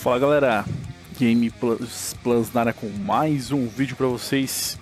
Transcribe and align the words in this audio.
Fala 0.00 0.18
galera, 0.18 0.64
Game 1.18 1.50
Plus, 1.50 2.16
Plus 2.22 2.50
na 2.54 2.60
área 2.62 2.72
com 2.72 2.88
mais 2.88 3.52
um 3.52 3.66
vídeo 3.66 3.94
para 3.94 4.06
vocês. 4.06 4.78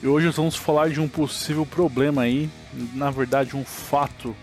E 0.00 0.06
hoje 0.06 0.26
nós 0.26 0.36
vamos 0.36 0.54
falar 0.54 0.88
de 0.88 1.00
um 1.00 1.08
possível 1.08 1.66
problema 1.66 2.22
aí, 2.22 2.48
na 2.94 3.10
verdade 3.10 3.56
um 3.56 3.64
fato, 3.64 4.36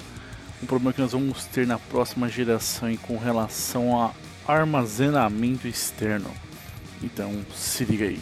um 0.61 0.65
problema 0.65 0.91
que 0.91 0.99
nós 0.99 1.13
vamos 1.13 1.45
ter 1.45 1.65
na 1.65 1.79
próxima 1.79 2.27
geração 2.27 2.89
aí, 2.89 2.97
com 2.97 3.17
relação 3.17 3.97
a 3.97 4.11
armazenamento 4.45 5.69
externo. 5.69 6.29
Então 7.01 7.33
se 7.55 7.85
liga 7.85 8.03
aí. 8.03 8.19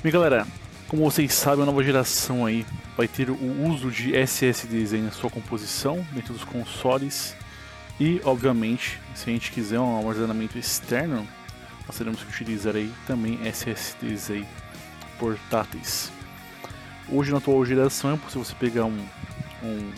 Bem 0.00 0.12
galera, 0.12 0.46
como 0.86 1.10
vocês 1.10 1.34
sabem, 1.34 1.64
a 1.64 1.66
nova 1.66 1.82
geração 1.82 2.46
aí 2.46 2.64
vai 3.00 3.08
ter 3.08 3.30
o 3.30 3.66
uso 3.66 3.90
de 3.90 4.14
SSDs 4.14 4.92
na 4.92 5.10
sua 5.10 5.30
composição 5.30 6.06
dentro 6.12 6.34
dos 6.34 6.44
consoles 6.44 7.34
e, 7.98 8.20
obviamente, 8.26 9.00
se 9.14 9.30
a 9.30 9.32
gente 9.32 9.50
quiser 9.50 9.80
um 9.80 9.96
armazenamento 9.96 10.58
externo, 10.58 11.26
nós 11.86 11.96
teremos 11.96 12.22
que 12.22 12.28
utilizar 12.28 12.76
aí 12.76 12.92
também 13.06 13.38
SSDs 13.42 14.30
aí 14.30 14.46
portáteis. 15.18 16.12
Hoje 17.08 17.32
na 17.32 17.38
atual 17.38 17.64
geração 17.64 18.12
é 18.12 18.16
possível 18.18 18.44
você 18.44 18.54
pegar 18.56 18.84
um, 18.84 19.06
um 19.62 19.90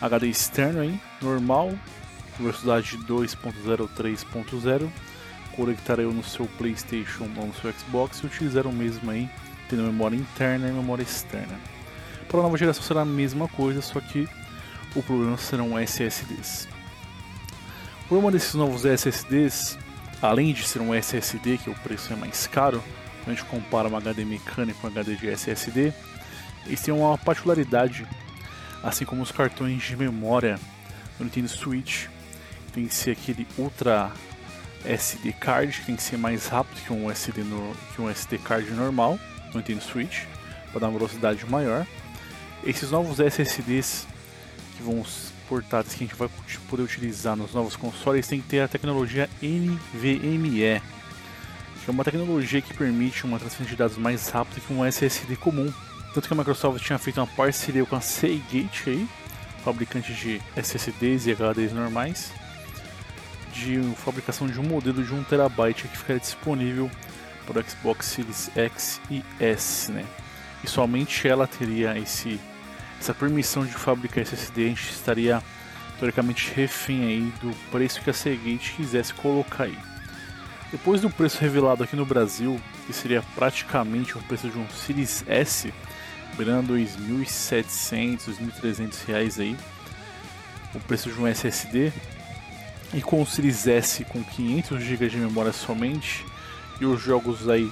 HD 0.00 0.28
externo 0.28 0.82
aí, 0.82 1.00
normal, 1.20 1.76
velocidade 2.38 2.96
2.03.0, 3.08 4.88
conectar 5.56 5.98
aí 5.98 6.06
no 6.06 6.22
seu 6.22 6.46
PlayStation 6.46 7.28
ou 7.36 7.46
no 7.48 7.54
seu 7.54 7.72
Xbox 7.72 8.20
e 8.20 8.26
utilizar 8.26 8.68
o 8.68 8.72
mesmo 8.72 9.10
aí 9.10 9.28
tendo 9.68 9.82
memória 9.82 10.14
interna 10.14 10.68
e 10.68 10.72
memória 10.72 11.02
externa. 11.02 11.58
Para 12.30 12.38
a 12.38 12.42
nova 12.44 12.56
geração 12.56 12.84
será 12.84 13.00
a 13.00 13.04
mesma 13.04 13.48
coisa, 13.48 13.82
só 13.82 14.00
que 14.00 14.28
o 14.94 15.02
problema 15.02 15.36
serão 15.36 15.76
SSDs. 15.76 16.68
O 18.04 18.06
problema 18.06 18.30
desses 18.30 18.54
novos 18.54 18.84
SSDs, 18.84 19.76
além 20.22 20.52
de 20.52 20.64
ser 20.64 20.80
um 20.80 20.94
SSD, 20.94 21.58
que 21.58 21.68
o 21.68 21.74
preço 21.74 22.12
é 22.12 22.16
mais 22.16 22.46
caro, 22.46 22.80
quando 23.24 23.36
a 23.36 23.40
gente 23.40 23.44
compara 23.50 23.88
um 23.88 23.96
HD 23.96 24.24
mecânico 24.24 24.80
com 24.80 24.86
um 24.86 24.90
HD 24.90 25.16
de 25.16 25.28
SSD, 25.28 25.92
eles 26.66 26.80
têm 26.80 26.94
uma 26.94 27.18
particularidade, 27.18 28.06
assim 28.80 29.04
como 29.04 29.22
os 29.22 29.32
cartões 29.32 29.82
de 29.82 29.96
memória 29.96 30.56
do 31.18 31.24
Nintendo 31.24 31.48
Switch, 31.48 32.06
tem 32.72 32.86
que 32.86 32.94
ser 32.94 33.10
aquele 33.10 33.44
Ultra 33.58 34.12
SD 34.84 35.32
card, 35.32 35.80
que 35.80 35.86
tem 35.86 35.96
que 35.96 36.02
ser 36.02 36.16
mais 36.16 36.46
rápido 36.46 36.80
que 36.80 36.92
um 36.92 37.10
SD, 37.10 37.42
no, 37.42 37.74
que 37.92 38.00
um 38.00 38.08
SD 38.08 38.38
card 38.38 38.70
normal 38.70 39.18
no 39.52 39.56
Nintendo 39.56 39.82
Switch 39.82 40.26
para 40.70 40.82
dar 40.82 40.88
uma 40.88 40.96
velocidade 40.96 41.44
maior. 41.46 41.84
Esses 42.64 42.90
novos 42.90 43.18
SSDs 43.18 44.06
que 44.76 44.82
vão 44.82 45.04
portáteis 45.48 45.94
que 45.94 46.04
a 46.04 46.06
gente 46.06 46.16
vai 46.16 46.28
poder 46.68 46.82
utilizar 46.82 47.34
nos 47.34 47.52
novos 47.52 47.74
consoles 47.74 48.28
tem 48.28 48.40
que 48.40 48.46
ter 48.46 48.60
a 48.60 48.68
tecnologia 48.68 49.28
NVMe, 49.42 50.80
que 51.82 51.88
é 51.88 51.90
uma 51.90 52.04
tecnologia 52.04 52.62
que 52.62 52.72
permite 52.72 53.24
uma 53.24 53.38
transferência 53.38 53.74
de 53.74 53.78
dados 53.78 53.96
mais 53.96 54.28
rápida 54.28 54.60
que 54.60 54.72
um 54.72 54.84
SSD 54.84 55.34
comum. 55.36 55.72
Tanto 56.14 56.28
que 56.28 56.34
a 56.34 56.36
Microsoft 56.36 56.84
tinha 56.84 56.98
feito 56.98 57.20
uma 57.20 57.26
parceria 57.26 57.84
com 57.84 57.96
a 57.96 58.00
Seagate 58.00 58.90
aí, 58.90 59.08
fabricante 59.64 60.12
de 60.12 60.40
SSDs 60.56 61.26
e 61.26 61.34
HDs 61.34 61.72
normais, 61.72 62.32
de 63.52 63.80
fabricação 63.96 64.46
de 64.46 64.58
um 64.58 64.64
modelo 64.64 65.02
de 65.02 65.12
1 65.12 65.24
TB 65.24 65.74
que 65.74 65.88
ficaria 65.88 66.20
disponível 66.20 66.90
para 67.46 67.60
o 67.60 67.64
Xbox 67.68 68.06
Series 68.06 68.50
X 68.54 69.00
e 69.10 69.24
S, 69.40 69.90
né? 69.90 70.04
E 70.62 70.68
somente 70.68 71.26
ela 71.26 71.46
teria 71.46 71.96
esse, 71.98 72.38
essa 73.00 73.14
permissão 73.14 73.64
de 73.64 73.72
fabricar 73.72 74.22
SSD, 74.22 74.66
a 74.66 74.68
gente 74.68 74.90
estaria 74.90 75.42
teoricamente 75.98 76.52
refém 76.54 77.04
aí 77.04 77.32
do 77.40 77.54
preço 77.70 78.00
que 78.02 78.10
a 78.10 78.12
Seagate 78.12 78.74
quisesse 78.76 79.14
colocar 79.14 79.64
aí. 79.64 79.78
Depois 80.70 81.00
do 81.00 81.10
preço 81.10 81.40
revelado 81.40 81.82
aqui 81.82 81.96
no 81.96 82.04
Brasil, 82.04 82.60
que 82.86 82.92
seria 82.92 83.22
praticamente 83.34 84.16
o 84.16 84.22
preço 84.22 84.48
de 84.48 84.58
um 84.58 84.68
Series 84.68 85.24
S, 85.26 85.72
beirando 86.36 86.74
2.700, 86.74 88.36
2.300 88.62 89.04
reais 89.06 89.40
aí, 89.40 89.56
o 90.74 90.80
preço 90.80 91.10
de 91.10 91.18
um 91.18 91.26
SSD, 91.26 91.92
e 92.92 93.00
com 93.00 93.22
o 93.22 93.26
Series 93.26 93.66
S 93.66 94.04
com 94.04 94.22
500 94.22 94.82
GB 94.82 95.08
de 95.08 95.16
memória 95.16 95.52
somente, 95.52 96.24
e 96.80 96.84
os 96.84 97.00
jogos 97.00 97.48
aí 97.48 97.70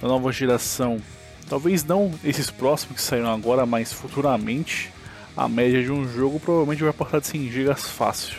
da 0.00 0.08
nova 0.08 0.32
geração, 0.32 1.00
talvez 1.48 1.84
não 1.84 2.12
esses 2.24 2.50
próximos 2.50 2.96
que 2.96 3.02
saíram 3.02 3.32
agora, 3.32 3.66
mas 3.66 3.92
futuramente, 3.92 4.90
a 5.36 5.48
média 5.48 5.82
de 5.82 5.92
um 5.92 6.10
jogo 6.10 6.40
provavelmente 6.40 6.82
vai 6.82 6.92
passar 6.92 7.20
de 7.20 7.26
100 7.26 7.50
GB 7.50 7.74
fácil, 7.74 8.36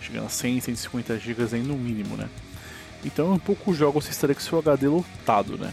chegando 0.00 0.26
a 0.26 0.30
100, 0.30 0.60
150 0.60 1.18
GB 1.18 1.48
aí 1.52 1.62
no 1.62 1.76
mínimo, 1.76 2.16
né? 2.16 2.28
Então, 3.04 3.34
em 3.34 3.38
poucos 3.38 3.76
jogos 3.76 4.04
você 4.04 4.10
estaria 4.10 4.34
com 4.34 4.40
seu 4.40 4.58
HD 4.58 4.88
lotado, 4.88 5.56
né? 5.56 5.72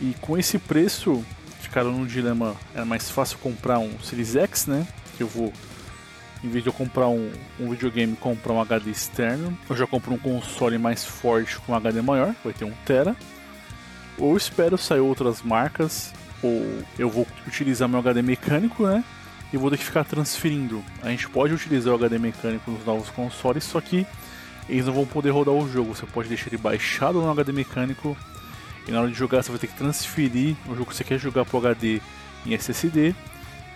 E 0.00 0.14
com 0.20 0.38
esse 0.38 0.58
preço, 0.58 1.24
ficaram 1.60 1.92
no 1.92 2.06
dilema, 2.06 2.54
era 2.74 2.84
mais 2.84 3.10
fácil 3.10 3.38
comprar 3.38 3.78
um 3.78 3.98
Series 4.00 4.36
X, 4.36 4.66
né? 4.66 4.86
Que 5.16 5.22
eu 5.22 5.28
vou 5.28 5.52
em 6.42 6.48
vez 6.48 6.64
de 6.64 6.70
eu 6.70 6.72
comprar 6.72 7.08
um, 7.08 7.30
um 7.58 7.70
videogame 7.70 8.16
comprar 8.16 8.52
um 8.52 8.60
HD 8.60 8.90
externo, 8.90 9.56
eu 9.68 9.76
já 9.76 9.86
compro 9.86 10.14
um 10.14 10.18
console 10.18 10.78
mais 10.78 11.04
forte 11.04 11.58
com 11.60 11.72
um 11.72 11.74
HD 11.74 12.00
maior, 12.00 12.34
vai 12.42 12.52
ter 12.52 12.64
um 12.64 12.72
tera. 12.86 13.14
Ou 14.18 14.36
espero 14.36 14.76
sair 14.76 15.00
outras 15.00 15.42
marcas, 15.42 16.12
ou 16.42 16.82
eu 16.98 17.08
vou 17.08 17.26
utilizar 17.46 17.88
meu 17.88 17.98
HD 18.00 18.22
mecânico, 18.22 18.86
né? 18.86 19.04
E 19.52 19.56
vou 19.56 19.70
ter 19.70 19.78
que 19.78 19.84
ficar 19.84 20.04
transferindo. 20.04 20.84
A 21.02 21.10
gente 21.10 21.28
pode 21.28 21.52
utilizar 21.52 21.92
o 21.92 21.96
HD 21.96 22.18
mecânico 22.18 22.70
nos 22.70 22.84
novos 22.84 23.10
consoles, 23.10 23.64
só 23.64 23.80
que 23.80 24.06
eles 24.68 24.86
não 24.86 24.92
vão 24.92 25.06
poder 25.06 25.30
rodar 25.30 25.54
o 25.54 25.68
jogo. 25.68 25.94
Você 25.94 26.06
pode 26.06 26.28
deixar 26.28 26.48
ele 26.48 26.58
baixado 26.58 27.20
no 27.20 27.30
HD 27.30 27.52
mecânico 27.52 28.16
e 28.86 28.90
na 28.90 29.00
hora 29.00 29.10
de 29.10 29.14
jogar 29.16 29.42
você 29.42 29.50
vai 29.50 29.58
ter 29.58 29.66
que 29.66 29.76
transferir 29.76 30.56
o 30.66 30.74
jogo 30.74 30.86
que 30.86 30.96
você 30.96 31.04
quer 31.04 31.18
jogar 31.18 31.44
para 31.44 31.56
o 31.56 31.60
HD 31.60 32.00
em 32.46 32.54
SSD 32.54 33.14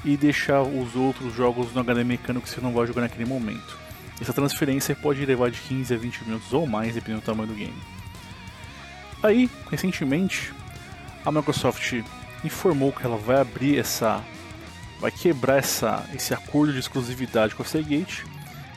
e 0.05 0.17
deixar 0.17 0.62
os 0.62 0.94
outros 0.94 1.34
jogos 1.34 1.73
no 1.73 1.81
HD 1.81 2.05
mecânico 2.05 2.47
que 2.47 2.53
você 2.53 2.61
não 2.61 2.73
vai 2.73 2.87
jogar 2.87 3.03
naquele 3.03 3.25
momento. 3.25 3.77
Essa 4.21 4.33
transferência 4.33 4.94
pode 4.94 5.25
levar 5.25 5.50
de 5.50 5.61
15 5.61 5.93
a 5.93 5.97
20 5.97 6.25
minutos 6.25 6.53
ou 6.53 6.67
mais, 6.67 6.94
dependendo 6.94 7.23
do 7.23 7.25
tamanho 7.25 7.49
do 7.49 7.55
game. 7.55 7.75
Aí, 9.25 9.49
recentemente, 9.71 10.53
a 11.25 11.33
Microsoft 11.33 11.95
informou 12.45 12.93
que 12.93 13.07
ela 13.07 13.17
vai 13.17 13.41
abrir 13.41 13.79
essa. 13.79 14.23
vai 15.01 15.11
quebrar 15.11 15.57
essa, 15.57 16.05
esse 16.15 16.35
acordo 16.35 16.75
de 16.75 16.79
exclusividade 16.79 17.55
com 17.55 17.62
a 17.62 17.65
Seagate 17.65 18.27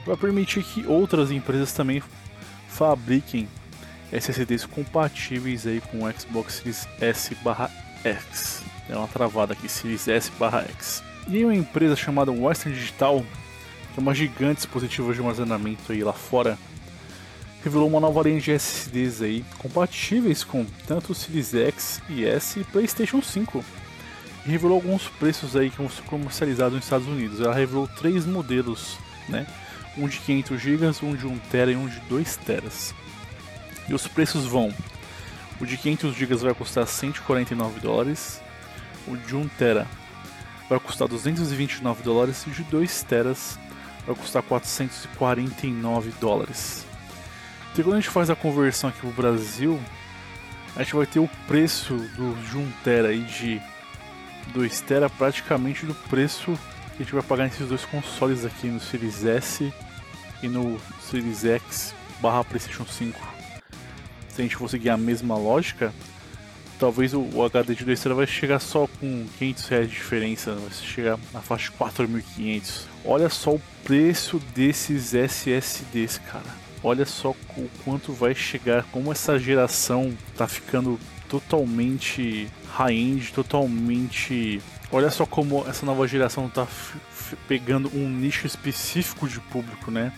para 0.06 0.16
permitir 0.16 0.63
que 0.63 0.88
outras 0.88 1.31
empresas 1.31 1.74
também 1.74 2.02
fabriquem 2.69 3.50
SSDs 4.09 4.66
compatíveis 4.66 5.68
aí 5.68 5.81
com 5.81 6.06
o 6.06 6.12
Xbox 6.18 6.53
Series 6.53 6.88
S/X. 7.02 8.64
É 8.90 8.96
uma 8.96 9.09
travada 9.09 9.52
aqui, 9.52 9.68
Series 9.68 10.08
S/X. 10.08 11.03
E 11.28 11.44
uma 11.44 11.53
empresa 11.53 11.97
chamada 11.97 12.31
Western 12.31 12.74
Digital, 12.74 13.19
que 13.94 14.00
é 14.00 14.02
uma 14.02 14.16
gigante 14.16 14.62
dispositiva 14.62 15.14
de 15.14 15.19
armazenamento 15.19 15.91
aí 15.91 16.02
lá 16.06 16.14
fora, 16.14 16.58
revelou 17.63 17.88
uma 17.88 18.00
nova 18.00 18.22
linha 18.23 18.40
de 18.40 18.51
SSDs 18.51 19.22
aí, 19.22 19.45
compatíveis 19.57 20.44
com 20.44 20.66
tanto 20.85 21.12
o 21.12 21.16
Series 21.16 21.53
X 21.53 22.01
e 22.09 22.25
S 22.25 22.59
e 22.59 22.63
PlayStation 22.63 23.22
5. 23.22 23.63
E 24.45 24.50
revelou 24.50 24.75
alguns 24.75 25.07
preços 25.07 25.56
aí 25.56 25.69
que 25.69 25.78
vão 25.78 25.90
ser 25.90 26.03
comercializados 26.03 26.75
nos 26.75 26.85
Estados 26.85 27.07
Unidos. 27.07 27.41
Ela 27.41 27.53
revelou 27.53 27.88
três 27.88 28.25
modelos, 28.25 28.97
né? 29.28 29.46
Um 29.97 30.07
de 30.07 30.19
500 30.19 30.62
GB, 30.62 30.85
um 31.03 31.16
de 31.16 31.25
1 31.25 31.40
TB 31.40 31.72
e 31.72 31.75
um 31.75 31.88
de 31.88 32.00
2 32.01 32.38
TB. 32.38 32.67
E 33.90 33.94
os 33.94 34.07
preços 34.07 34.46
vão: 34.46 34.73
o 35.59 35.66
de 35.66 35.75
500 35.75 36.16
GB 36.16 36.35
vai 36.35 36.53
custar 36.53 36.88
149 36.88 37.79
dólares, 37.79 38.40
o 39.07 39.17
de 39.17 39.35
1 39.35 39.47
TB 39.50 39.85
vai 40.69 40.79
custar 40.79 41.07
229 41.07 42.03
dólares 42.03 42.46
e 42.46 42.49
de 42.52 42.64
2 42.64 43.03
teras 43.03 43.58
vai 44.05 44.16
custar 44.16 44.43
449 44.43 46.11
dólares. 46.20 46.85
Então 47.78 47.91
quando 47.91 47.97
a 47.97 48.02
gente 48.02 48.09
faz 48.09 48.28
a 48.32 48.35
conversão 48.35 48.90
aqui 48.90 49.02
pro 49.02 49.12
Brasil, 49.12 49.79
a 50.76 50.82
gente 50.82 50.96
vai 50.96 51.06
ter 51.06 51.20
o 51.20 51.29
preço 51.47 51.94
do 51.94 52.34
de 52.50 52.58
1 52.58 52.72
tera 52.84 53.09
aí 53.09 53.22
de 53.22 53.62
2 54.52 54.82
tera 54.82 55.08
praticamente 55.08 55.85
do 55.85 55.94
preço 55.94 56.58
que 56.96 57.03
a 57.03 57.06
gente 57.06 57.14
vai 57.14 57.22
pagar 57.22 57.44
nesses 57.44 57.68
dois 57.68 57.85
consoles 57.85 58.44
aqui 58.44 58.66
no 58.66 58.79
Series 58.79 59.24
S 59.24 59.72
e 60.41 60.47
no 60.47 60.82
Series 61.00 61.46
X 61.46 61.94
barra 62.20 62.44
Playstation 62.44 62.84
5. 62.84 63.20
Se 64.29 64.41
a 64.41 64.44
gente 64.44 64.56
for 64.56 64.68
seguir 64.68 64.90
a 64.90 64.97
mesma 64.97 65.38
lógica, 65.38 65.94
talvez 66.79 67.14
o, 67.14 67.44
HD 67.44 67.76
de 67.76 67.85
2 67.85 68.02
TB 68.02 68.14
vai 68.16 68.26
chegar 68.26 68.58
só 68.58 68.88
com 69.00 69.28
500 69.38 69.68
reais 69.68 69.88
de 69.88 69.94
diferença, 69.94 70.56
vai 70.56 70.72
chegar 70.72 71.20
na 71.32 71.41
faixa 71.41 71.72
de 71.72 71.78
4.500. 71.78 72.85
Olha 73.06 73.29
só 73.29 73.53
o 73.53 73.62
preço 73.84 74.40
desses 74.56 75.14
SSDs, 75.14 76.18
cara. 76.32 76.66
Olha 76.84 77.06
só 77.06 77.32
o 77.32 77.70
quanto 77.84 78.14
vai 78.14 78.35
chegar, 78.35 78.84
como 78.91 79.12
essa 79.12 79.38
geração 79.40 80.16
tá 80.38 80.47
ficando 80.47 81.00
totalmente 81.28 82.47
high-end, 82.72 83.34
totalmente 83.34 84.62
olha 84.91 85.09
só 85.09 85.26
como 85.26 85.66
essa 85.68 85.85
nova 85.85 86.08
geração 86.08 86.47
está 86.47 86.68
pegando 87.47 87.91
um 87.94 88.09
nicho 88.09 88.47
específico 88.47 89.28
de 89.28 89.40
público, 89.40 89.91
né? 89.91 90.14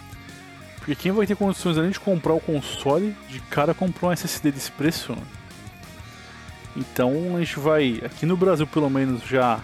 Porque 0.78 0.96
quem 0.96 1.12
vai 1.12 1.26
ter 1.26 1.36
condições 1.36 1.78
além 1.78 1.92
de 1.92 2.00
comprar 2.00 2.34
o 2.34 2.40
console, 2.40 3.16
de 3.30 3.40
cara 3.42 3.74
comprou 3.74 4.10
um 4.10 4.14
SSD 4.14 4.52
desse 4.52 4.72
preço. 4.72 5.14
Né? 5.14 5.22
Então 6.76 7.36
a 7.36 7.40
gente 7.40 7.60
vai, 7.60 8.02
aqui 8.06 8.26
no 8.26 8.38
Brasil 8.38 8.66
pelo 8.68 8.90
menos 8.90 9.24
já 9.24 9.60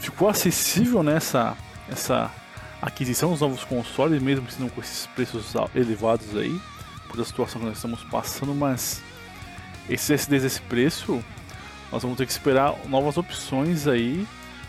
ficou 0.00 0.28
acessível 0.28 1.02
nessa 1.02 1.56
essa 1.90 2.30
aquisição 2.80 3.30
dos 3.30 3.40
novos 3.40 3.64
consoles, 3.64 4.22
mesmo 4.22 4.50
se 4.50 4.60
não 4.60 4.68
com 4.68 4.80
esses 4.80 5.06
preços 5.06 5.52
elevados 5.74 6.36
aí, 6.36 6.60
por 7.08 7.20
a 7.20 7.24
situação 7.24 7.60
que 7.60 7.66
nós 7.66 7.76
estamos 7.76 8.02
passando, 8.04 8.54
mas 8.54 9.02
esses 9.88 10.10
SSDs 10.10 10.42
desse 10.42 10.60
preço, 10.62 11.22
nós 11.90 12.02
vamos 12.02 12.18
ter 12.18 12.26
que 12.26 12.32
esperar 12.32 12.74
novas 12.86 13.16
opções 13.16 13.86
aí, 13.86 14.26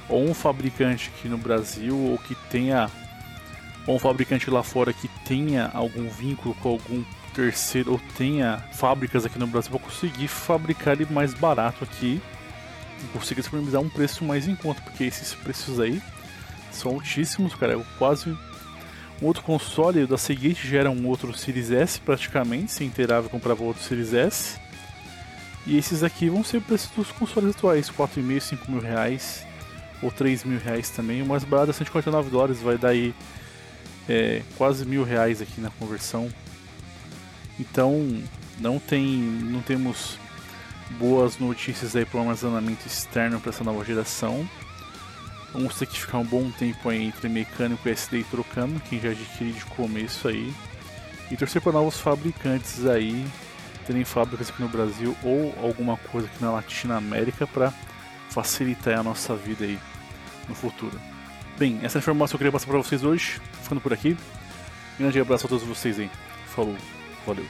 ou 0.07 0.27
um 0.27 0.33
fabricante 0.33 1.11
aqui 1.13 1.27
no 1.27 1.37
Brasil, 1.37 1.95
ou 1.95 2.17
que 2.17 2.33
tenha, 2.49 2.89
ou 3.85 3.97
um 3.97 3.99
fabricante 3.99 4.49
lá 4.49 4.63
fora 4.63 4.93
que 4.93 5.07
tenha 5.25 5.69
algum 5.73 6.09
vínculo 6.09 6.55
com 6.55 6.69
algum 6.69 7.03
terceiro, 7.33 7.91
ou 7.91 8.01
tenha 8.17 8.57
fábricas 8.71 9.25
aqui 9.25 9.37
no 9.37 9.45
Brasil 9.45 9.71
para 9.71 9.79
conseguir 9.79 10.27
fabricar 10.27 10.93
ele 10.99 11.05
mais 11.11 11.33
barato 11.33 11.83
aqui, 11.83 12.21
e 13.03 13.07
conseguir 13.17 13.41
disponibilizar 13.41 13.81
um 13.81 13.89
preço 13.89 14.23
mais 14.23 14.47
em 14.47 14.55
conta, 14.55 14.81
porque 14.81 15.03
esses 15.03 15.33
preços 15.33 15.79
aí 15.79 16.01
são 16.71 16.93
altíssimos, 16.93 17.55
cara, 17.55 17.73
é 17.73 17.85
quase 17.97 18.29
um 19.21 19.25
outro 19.25 19.43
console 19.43 20.05
da 20.05 20.17
Seagate 20.17 20.67
já 20.67 20.79
era 20.79 20.91
um 20.91 21.05
outro 21.07 21.37
Series 21.37 21.71
S 21.71 21.99
praticamente, 21.99 22.71
se 22.71 22.83
inteirava 22.83 23.27
comprava 23.27 23.63
outro 23.63 23.83
Series 23.83 24.13
S. 24.13 24.57
E 25.67 25.77
esses 25.77 26.03
aqui 26.03 26.29
vão 26.29 26.43
ser 26.43 26.57
o 26.57 26.61
preço 26.61 26.89
dos 26.95 27.11
consoles 27.11 27.55
atuais, 27.55 27.89
4,5, 27.89 28.39
5 28.39 28.71
mil 28.71 28.81
reais, 28.81 29.45
ou 30.01 30.09
3 30.09 30.45
mil 30.45 30.57
reais 30.57 30.89
também. 30.89 31.21
O 31.21 31.25
mais 31.25 31.43
barato 31.43 31.71
é 31.71 31.73
149 31.73 32.29
dólares, 32.29 32.61
vai 32.61 32.77
dar 32.77 32.89
aí 32.89 33.13
é, 34.07 34.41
quase 34.57 34.85
mil 34.85 35.03
reais 35.03 35.41
aqui 35.41 35.59
na 35.59 35.69
conversão. 35.71 36.29
Então 37.59 38.23
não 38.57 38.79
tem, 38.79 39.05
não 39.05 39.61
temos 39.61 40.17
boas 40.91 41.37
notícias 41.37 41.95
aí 41.95 42.05
para 42.05 42.17
o 42.17 42.21
armazenamento 42.21 42.87
externo 42.87 43.39
para 43.39 43.49
essa 43.49 43.63
nova 43.63 43.83
geração. 43.83 44.47
Vamos 45.53 45.75
ter 45.75 45.87
que 45.87 45.99
ficar 45.99 46.19
um 46.19 46.25
bom 46.25 46.49
tempo 46.51 46.89
aí 46.89 47.03
entre 47.03 47.27
mecânico 47.27 47.87
e 47.87 47.91
SD 47.91 48.23
trocando, 48.29 48.79
quem 48.81 48.99
já 48.99 49.09
adquire 49.09 49.51
de 49.51 49.65
começo 49.65 50.27
aí. 50.27 50.53
E 51.31 51.37
torcer 51.37 51.61
para 51.61 51.71
novos 51.71 51.99
fabricantes 51.99 52.85
aí, 52.85 53.25
terem 53.85 54.03
fábricas 54.03 54.49
aqui 54.49 54.61
no 54.61 54.69
Brasil 54.69 55.15
ou 55.23 55.53
alguma 55.61 55.97
coisa 55.97 56.27
aqui 56.27 56.43
na 56.43 56.51
Latina 56.51 56.97
América 56.97 57.47
para 57.47 57.73
facilitar 58.29 58.99
a 58.99 59.03
nossa 59.03 59.35
vida 59.35 59.65
aí 59.65 59.79
no 60.47 60.55
futuro. 60.55 60.99
Bem, 61.57 61.79
essa 61.83 61.97
informação 61.97 62.35
eu 62.35 62.39
queria 62.39 62.51
passar 62.51 62.67
para 62.67 62.77
vocês 62.77 63.03
hoje, 63.03 63.41
ficando 63.61 63.81
por 63.81 63.91
aqui. 63.91 64.15
Um 64.95 65.03
grande 65.03 65.19
abraço 65.19 65.45
a 65.45 65.49
todos 65.49 65.65
vocês 65.65 65.99
aí. 65.99 66.09
Falou, 66.47 66.75
valeu. 67.25 67.45